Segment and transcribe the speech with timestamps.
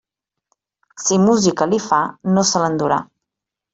[1.03, 1.99] Si música li fa,
[2.33, 2.99] no se l'endurà.